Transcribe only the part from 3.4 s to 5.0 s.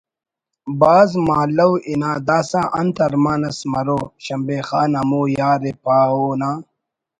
اس مرو شمبے خان